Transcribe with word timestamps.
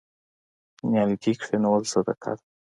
نیالګي 0.89 1.33
کینول 1.41 1.81
صدقه 1.91 2.31
ده. 2.37 2.43